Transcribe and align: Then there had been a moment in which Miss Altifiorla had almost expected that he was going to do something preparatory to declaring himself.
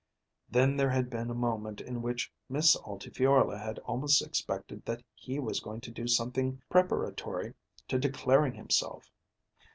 Then 0.49 0.77
there 0.77 0.89
had 0.89 1.11
been 1.11 1.29
a 1.29 1.35
moment 1.35 1.79
in 1.79 2.01
which 2.01 2.31
Miss 2.49 2.75
Altifiorla 2.75 3.59
had 3.59 3.77
almost 3.85 4.23
expected 4.23 4.83
that 4.85 5.03
he 5.13 5.37
was 5.37 5.59
going 5.59 5.81
to 5.81 5.91
do 5.91 6.07
something 6.07 6.59
preparatory 6.71 7.53
to 7.87 7.99
declaring 7.99 8.55
himself. 8.55 9.11